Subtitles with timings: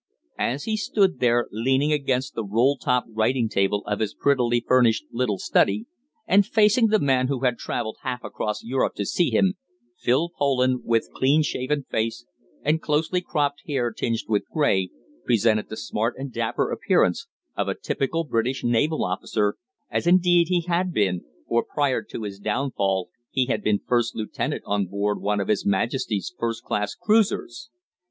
[0.39, 5.05] As he stood there, leaning against the roll top writing table of his prettily furnished
[5.11, 5.85] little study
[6.25, 9.57] and facing the man who had travelled half across Europe to see him,
[9.99, 12.25] Phil Poland, with clean shaven face
[12.63, 14.89] and closely cropped hair tinged with grey,
[15.23, 19.57] presented the smart and dapper appearance of a typical British naval officer,
[19.91, 24.63] as, indeed, he had been, for, prior to his downfall, he had been first lieutenant
[24.65, 27.69] on board one of his Majesty's first class cruisers.